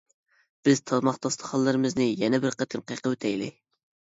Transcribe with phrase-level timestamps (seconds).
[0.69, 3.53] بىز تاماق داستىخانلىرىمىزنى يەنە بىر قېتىم قېقىۋېتەيلى.